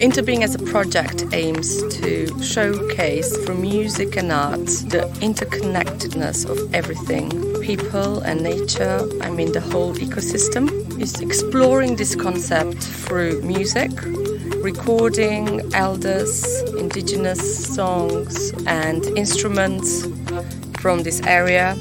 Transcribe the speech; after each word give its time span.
Interbeing 0.00 0.44
as 0.44 0.54
a 0.54 0.60
project 0.60 1.24
aims 1.32 1.82
to 1.96 2.28
showcase 2.40 3.36
through 3.38 3.58
music 3.58 4.16
and 4.16 4.30
art 4.30 4.66
the 4.94 5.10
interconnectedness 5.20 6.48
of 6.48 6.72
everything 6.72 7.30
people 7.60 8.20
and 8.20 8.40
nature, 8.40 9.08
I 9.20 9.30
mean 9.30 9.50
the 9.50 9.60
whole 9.60 9.92
ecosystem. 9.94 10.70
Is 11.00 11.20
exploring 11.20 11.96
this 11.96 12.14
concept 12.14 12.78
through 12.78 13.42
music, 13.42 13.90
recording 14.62 15.62
elders, 15.74 16.44
indigenous 16.78 17.42
songs, 17.74 18.52
and 18.68 19.04
instruments 19.18 20.06
from 20.78 21.02
this 21.02 21.20
area 21.26 21.72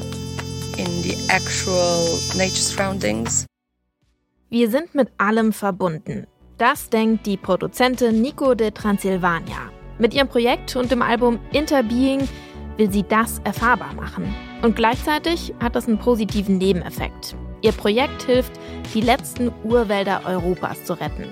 in 0.82 0.90
the 1.06 1.16
actual 1.30 2.18
nature 2.36 2.66
surroundings. 2.66 3.46
Wir 4.50 4.72
sind 4.72 4.96
mit 4.96 5.10
allem 5.20 5.54
verbunden. 5.54 6.26
Das 6.58 6.90
denkt 6.90 7.28
die 7.28 7.38
Produzentin 7.38 8.20
Nico 8.20 8.56
de 8.56 8.72
Transilvania. 8.72 9.72
Mit 10.00 10.16
ihrem 10.16 10.28
Projekt 10.28 10.76
und 10.76 10.92
dem 10.92 11.04
Album 11.04 11.40
Interbeing 11.52 12.28
will 12.78 12.92
sie 12.92 13.04
das 13.04 13.40
erfahrbar 13.44 13.94
machen. 13.94 14.34
Und 14.64 14.76
gleichzeitig 14.76 15.54
hat 15.60 15.76
das 15.76 15.88
einen 15.88 16.00
positiven 16.00 16.58
Nebeneffekt. 16.58 17.36
Ihr 17.62 17.74
Projekt 17.74 18.24
hilft, 18.24 18.54
die 18.94 19.02
letzten 19.02 19.52
Urwälder 19.64 20.22
Europas 20.26 20.84
zu 20.84 20.94
retten. 20.94 21.28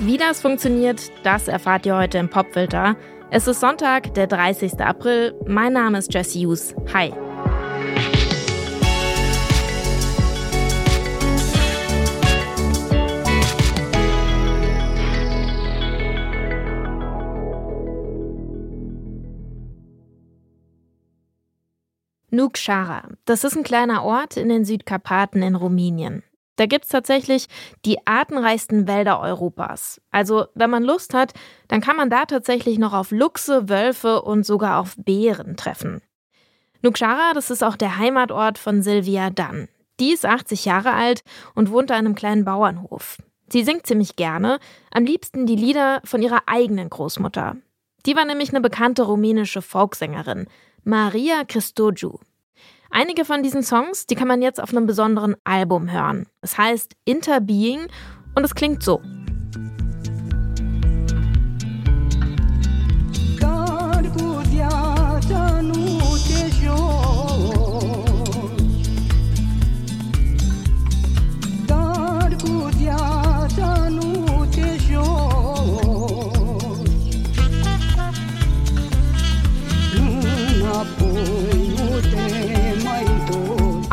Wie 0.00 0.16
das 0.16 0.40
funktioniert, 0.40 1.10
das 1.24 1.48
erfahrt 1.48 1.84
ihr 1.84 1.96
heute 1.96 2.18
im 2.18 2.28
Popfilter. 2.28 2.96
Es 3.30 3.48
ist 3.48 3.60
Sonntag, 3.60 4.14
der 4.14 4.28
30. 4.28 4.80
April. 4.80 5.34
Mein 5.46 5.72
Name 5.72 5.98
ist 5.98 6.14
Jesse 6.14 6.38
Hughes. 6.38 6.74
Hi. 6.94 7.12
Nukshara. 22.30 23.08
Das 23.24 23.44
ist 23.44 23.56
ein 23.56 23.64
kleiner 23.64 24.04
Ort 24.04 24.36
in 24.36 24.48
den 24.48 24.64
Südkarpaten 24.64 25.42
in 25.42 25.54
Rumänien. 25.54 26.22
Da 26.56 26.66
gibt 26.66 26.84
es 26.84 26.90
tatsächlich 26.90 27.46
die 27.84 28.04
artenreichsten 28.04 28.88
Wälder 28.88 29.20
Europas. 29.20 30.00
Also, 30.10 30.46
wenn 30.54 30.70
man 30.70 30.82
Lust 30.82 31.14
hat, 31.14 31.32
dann 31.68 31.80
kann 31.80 31.96
man 31.96 32.10
da 32.10 32.24
tatsächlich 32.24 32.78
noch 32.78 32.92
auf 32.92 33.12
Luchse, 33.12 33.68
Wölfe 33.68 34.22
und 34.22 34.44
sogar 34.44 34.80
auf 34.80 34.96
Bären 34.96 35.56
treffen. 35.56 36.02
Nukshara, 36.82 37.32
das 37.32 37.50
ist 37.50 37.62
auch 37.62 37.76
der 37.76 37.98
Heimatort 37.98 38.58
von 38.58 38.82
Silvia 38.82 39.30
Dunn. 39.30 39.68
Die 40.00 40.12
ist 40.12 40.26
80 40.26 40.64
Jahre 40.64 40.92
alt 40.92 41.22
und 41.54 41.70
wohnt 41.70 41.90
an 41.90 41.98
einem 41.98 42.14
kleinen 42.14 42.44
Bauernhof. 42.44 43.18
Sie 43.48 43.62
singt 43.62 43.86
ziemlich 43.86 44.16
gerne, 44.16 44.58
am 44.92 45.04
liebsten 45.04 45.46
die 45.46 45.56
Lieder 45.56 46.00
von 46.04 46.22
ihrer 46.22 46.42
eigenen 46.46 46.90
Großmutter. 46.90 47.56
Die 48.08 48.16
war 48.16 48.24
nämlich 48.24 48.48
eine 48.48 48.62
bekannte 48.62 49.02
rumänische 49.02 49.60
Folksängerin, 49.60 50.46
Maria 50.82 51.44
Christogiu. 51.46 52.14
Einige 52.90 53.26
von 53.26 53.42
diesen 53.42 53.62
Songs, 53.62 54.06
die 54.06 54.14
kann 54.14 54.26
man 54.26 54.40
jetzt 54.40 54.62
auf 54.62 54.70
einem 54.70 54.86
besonderen 54.86 55.36
Album 55.44 55.92
hören. 55.92 56.26
Es 56.40 56.56
heißt 56.56 56.96
Interbeing 57.04 57.86
und 58.34 58.44
es 58.44 58.54
klingt 58.54 58.82
so. 58.82 59.02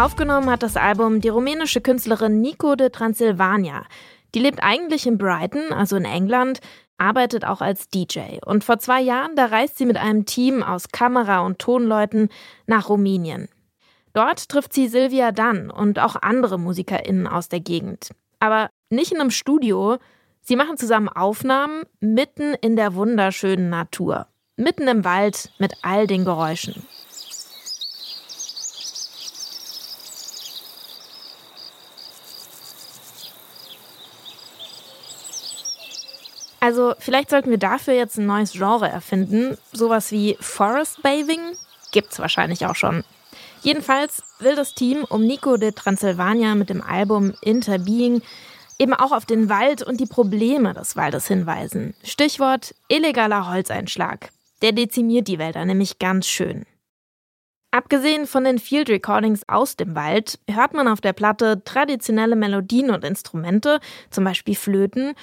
Aufgenommen 0.05 0.51
hat 0.51 0.61
das 0.61 0.77
Album 0.77 1.19
die 1.19 1.29
rumänische 1.29 1.81
Künstlerin 1.81 2.39
Nico 2.39 2.75
de 2.75 2.91
Transilvania. 2.91 3.87
Die 4.35 4.39
lebt 4.39 4.61
eigentlich 4.61 5.07
in 5.07 5.17
Brighton, 5.17 5.73
also 5.73 5.95
in 5.95 6.05
England, 6.05 6.59
arbeitet 6.99 7.43
auch 7.43 7.59
als 7.59 7.89
DJ. 7.89 8.37
Und 8.45 8.63
vor 8.63 8.77
zwei 8.77 9.01
Jahren, 9.01 9.35
da 9.35 9.47
reist 9.47 9.79
sie 9.79 9.87
mit 9.87 9.97
einem 9.97 10.27
Team 10.27 10.61
aus 10.61 10.89
Kamera- 10.89 11.43
und 11.43 11.57
Tonleuten 11.57 12.29
nach 12.67 12.87
Rumänien. 12.87 13.49
Dort 14.13 14.47
trifft 14.47 14.73
sie 14.73 14.89
Silvia 14.89 15.31
Dunn 15.31 15.71
und 15.71 15.97
auch 15.97 16.15
andere 16.21 16.59
MusikerInnen 16.59 17.25
aus 17.25 17.49
der 17.49 17.61
Gegend. 17.61 18.11
Aber 18.39 18.69
nicht 18.91 19.11
in 19.11 19.19
einem 19.19 19.31
Studio. 19.31 19.97
Sie 20.39 20.55
machen 20.55 20.77
zusammen 20.77 21.09
Aufnahmen 21.09 21.81
mitten 21.99 22.53
in 22.53 22.75
der 22.75 22.93
wunderschönen 22.93 23.71
Natur. 23.71 24.27
Mitten 24.55 24.87
im 24.87 25.03
Wald 25.03 25.49
mit 25.57 25.73
all 25.81 26.05
den 26.05 26.25
Geräuschen. 26.25 26.85
Also 36.65 36.95
vielleicht 36.97 37.29
sollten 37.29 37.51
wir 37.51 37.59
dafür 37.59 37.93
jetzt 37.93 38.17
ein 38.17 38.25
neues 38.25 38.53
Genre 38.53 38.89
erfinden. 38.89 39.55
Sowas 39.71 40.11
wie 40.11 40.35
Forest 40.39 41.03
Bathing 41.03 41.55
gibt's 41.91 42.17
wahrscheinlich 42.17 42.65
auch 42.65 42.75
schon. 42.75 43.03
Jedenfalls 43.61 44.23
will 44.39 44.55
das 44.55 44.73
Team 44.73 45.05
um 45.07 45.27
Nico 45.27 45.57
de 45.57 45.73
Transylvania 45.73 46.55
mit 46.55 46.71
dem 46.71 46.81
Album 46.81 47.35
Interbeing 47.43 48.23
eben 48.79 48.95
auch 48.95 49.11
auf 49.11 49.27
den 49.27 49.47
Wald 49.47 49.83
und 49.83 49.99
die 49.99 50.07
Probleme 50.07 50.73
des 50.73 50.95
Waldes 50.95 51.27
hinweisen. 51.27 51.93
Stichwort 52.03 52.73
illegaler 52.87 53.47
Holzeinschlag. 53.47 54.31
Der 54.63 54.71
dezimiert 54.71 55.27
die 55.27 55.37
Wälder 55.37 55.65
nämlich 55.65 55.99
ganz 55.99 56.25
schön. 56.25 56.65
Abgesehen 57.69 58.25
von 58.25 58.43
den 58.43 58.57
Field 58.57 58.89
Recordings 58.89 59.47
aus 59.47 59.75
dem 59.75 59.95
Wald 59.95 60.39
hört 60.49 60.73
man 60.73 60.87
auf 60.87 61.01
der 61.01 61.13
Platte 61.13 61.61
traditionelle 61.63 62.35
Melodien 62.35 62.89
und 62.89 63.03
Instrumente, 63.03 63.81
zum 64.09 64.23
Beispiel 64.23 64.55
Flöten, 64.55 65.13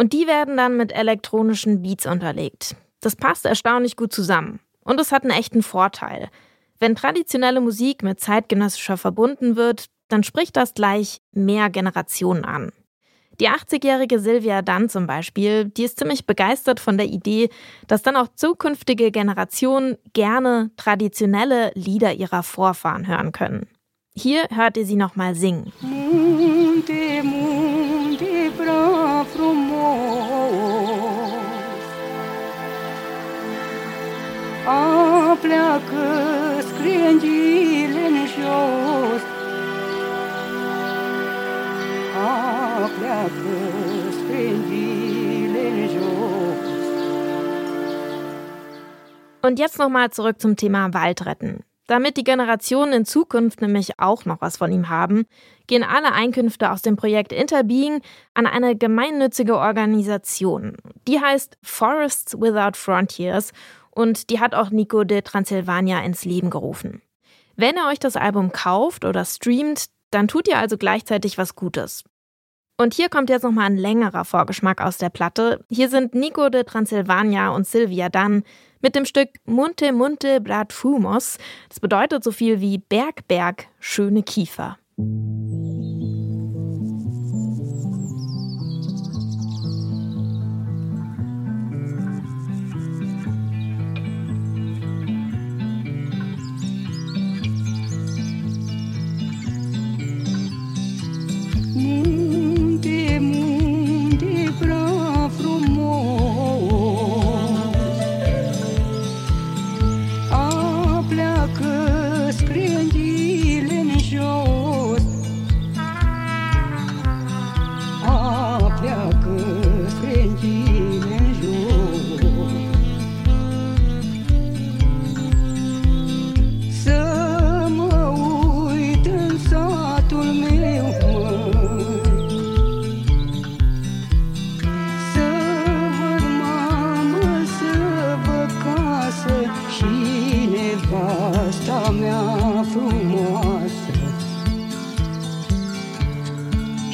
und 0.00 0.14
die 0.14 0.26
werden 0.26 0.56
dann 0.56 0.78
mit 0.78 0.92
elektronischen 0.92 1.82
Beats 1.82 2.06
unterlegt. 2.06 2.74
Das 3.02 3.16
passt 3.16 3.44
erstaunlich 3.44 3.96
gut 3.96 4.14
zusammen. 4.14 4.58
Und 4.82 4.98
es 4.98 5.12
hat 5.12 5.24
einen 5.24 5.38
echten 5.38 5.62
Vorteil. 5.62 6.30
Wenn 6.78 6.96
traditionelle 6.96 7.60
Musik 7.60 8.02
mit 8.02 8.18
zeitgenössischer 8.18 8.96
verbunden 8.96 9.56
wird, 9.56 9.90
dann 10.08 10.22
spricht 10.22 10.56
das 10.56 10.72
gleich 10.72 11.18
mehr 11.32 11.68
Generationen 11.68 12.46
an. 12.46 12.72
Die 13.40 13.50
80-jährige 13.50 14.20
Silvia 14.20 14.62
Dunn 14.62 14.88
zum 14.88 15.06
Beispiel, 15.06 15.66
die 15.66 15.84
ist 15.84 15.98
ziemlich 15.98 16.24
begeistert 16.24 16.80
von 16.80 16.96
der 16.96 17.08
Idee, 17.08 17.50
dass 17.86 18.00
dann 18.00 18.16
auch 18.16 18.28
zukünftige 18.34 19.10
Generationen 19.10 19.98
gerne 20.14 20.70
traditionelle 20.78 21.72
Lieder 21.74 22.14
ihrer 22.14 22.42
Vorfahren 22.42 23.06
hören 23.06 23.32
können. 23.32 23.68
Hier 24.16 24.48
hört 24.50 24.78
ihr 24.78 24.86
sie 24.86 24.96
nochmal 24.96 25.34
singen. 25.34 25.74
Munte, 25.82 27.22
A 34.66 35.36
pleacă 35.40 36.06
screngile 36.60 38.06
în 38.06 38.26
jos 38.26 39.22
A 42.16 42.90
pleacă 42.98 43.56
screngile 44.10 45.60
în 45.68 45.88
jos 45.88 46.68
Und 49.42 49.58
jetzt 49.58 49.78
nochmal 49.78 50.08
zurück 50.10 50.38
zum 50.38 50.54
Thema 50.54 50.88
Waldretten. 50.92 51.64
Damit 51.86 52.16
die 52.16 52.22
Generationen 52.22 52.92
in 52.92 53.04
Zukunft 53.04 53.60
nämlich 53.60 53.98
auch 53.98 54.24
noch 54.24 54.40
was 54.40 54.58
von 54.58 54.70
ihm 54.70 54.88
haben, 54.88 55.26
gehen 55.66 55.82
alle 55.82 56.12
Einkünfte 56.12 56.70
aus 56.70 56.82
dem 56.82 56.94
Projekt 56.94 57.32
Interbeing 57.32 58.00
an 58.34 58.46
eine 58.46 58.76
gemeinnützige 58.76 59.56
Organisation. 59.56 60.76
Die 61.08 61.20
heißt 61.20 61.58
Forests 61.62 62.34
Without 62.40 62.76
Frontiers 62.76 63.52
und 64.00 64.30
die 64.30 64.40
hat 64.40 64.54
auch 64.54 64.70
Nico 64.70 65.04
de 65.04 65.20
Transylvania 65.20 66.00
ins 66.00 66.24
Leben 66.24 66.48
gerufen. 66.48 67.02
Wenn 67.56 67.76
ihr 67.76 67.86
euch 67.86 67.98
das 67.98 68.16
Album 68.16 68.50
kauft 68.52 69.04
oder 69.04 69.24
streamt, 69.26 69.86
dann 70.10 70.26
tut 70.26 70.48
ihr 70.48 70.58
also 70.58 70.78
gleichzeitig 70.78 71.36
was 71.36 71.54
Gutes. 71.54 72.04
Und 72.78 72.94
hier 72.94 73.10
kommt 73.10 73.28
jetzt 73.28 73.42
nochmal 73.42 73.66
ein 73.66 73.76
längerer 73.76 74.24
Vorgeschmack 74.24 74.80
aus 74.80 74.96
der 74.96 75.10
Platte. 75.10 75.62
Hier 75.68 75.90
sind 75.90 76.14
Nico 76.14 76.48
de 76.48 76.64
Transylvania 76.64 77.50
und 77.50 77.66
Sylvia 77.66 78.08
Dunn 78.08 78.42
mit 78.80 78.94
dem 78.94 79.04
Stück 79.04 79.28
Munte 79.44 79.92
Munte 79.92 80.40
Brat 80.40 80.72
Fumos. 80.72 81.36
Das 81.68 81.78
bedeutet 81.78 82.24
so 82.24 82.32
viel 82.32 82.62
wie 82.62 82.78
Berg, 82.78 83.28
Berg, 83.28 83.66
schöne 83.80 84.22
Kiefer. 84.22 84.78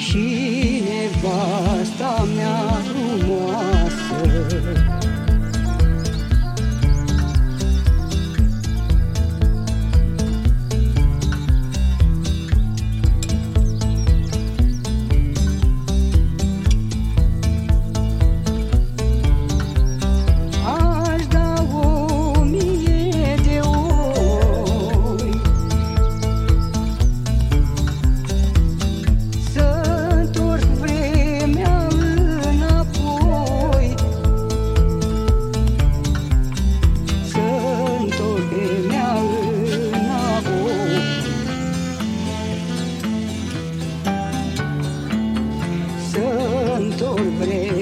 she 0.06 0.86
ever 0.88 1.55
livre. 47.30 47.75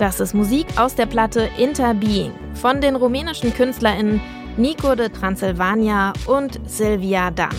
Das 0.00 0.18
ist 0.18 0.32
Musik 0.32 0.66
aus 0.76 0.94
der 0.94 1.04
Platte 1.04 1.50
Interbeing 1.58 2.32
von 2.54 2.80
den 2.80 2.96
rumänischen 2.96 3.52
KünstlerInnen 3.52 4.18
Nico 4.56 4.94
de 4.94 5.10
Transylvania 5.10 6.14
und 6.26 6.58
Silvia 6.64 7.30
Dan. 7.30 7.54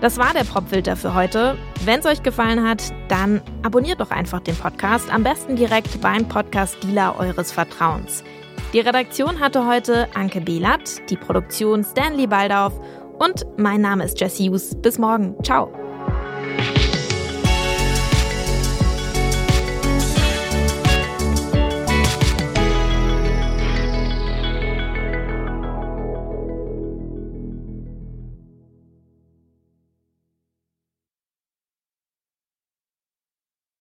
Das 0.00 0.16
war 0.16 0.32
der 0.32 0.44
Popfilter 0.44 0.96
für 0.96 1.14
heute. 1.14 1.58
Wenn 1.84 2.00
es 2.00 2.06
euch 2.06 2.22
gefallen 2.22 2.66
hat, 2.66 2.82
dann 3.08 3.42
abonniert 3.62 4.00
doch 4.00 4.10
einfach 4.10 4.40
den 4.40 4.56
Podcast, 4.56 5.12
am 5.12 5.24
besten 5.24 5.54
direkt 5.54 6.00
beim 6.00 6.26
Podcast-Dealer 6.26 7.16
eures 7.18 7.52
Vertrauens. 7.52 8.24
Die 8.72 8.80
Redaktion 8.80 9.38
hatte 9.38 9.66
heute 9.66 10.08
Anke 10.14 10.40
Behlert, 10.40 11.02
die 11.10 11.16
Produktion 11.16 11.84
Stanley 11.84 12.28
Baldauf 12.28 12.72
und 13.18 13.44
mein 13.58 13.82
Name 13.82 14.04
ist 14.04 14.18
Jesse 14.18 14.44
Hughes. 14.44 14.74
Bis 14.80 14.98
morgen. 14.98 15.36
Ciao. 15.44 15.81